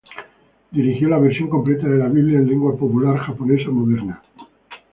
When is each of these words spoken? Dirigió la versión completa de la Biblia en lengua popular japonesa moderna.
Dirigió 0.71 1.09
la 1.09 1.19
versión 1.19 1.47
completa 1.47 1.87
de 1.87 1.99
la 1.99 2.07
Biblia 2.07 2.39
en 2.39 2.47
lengua 2.47 2.75
popular 2.75 3.19
japonesa 3.19 3.69
moderna. 3.69 4.19